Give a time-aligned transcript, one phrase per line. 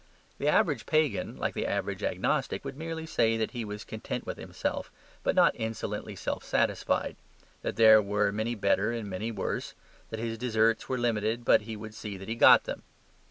[0.39, 4.39] The average pagan, like the average agnostic, would merely say that he was content with
[4.39, 7.17] himself, but not insolently self satisfied,
[7.61, 9.75] that there were many better and many worse,
[10.09, 12.81] that his deserts were limited, but he would see that he got them.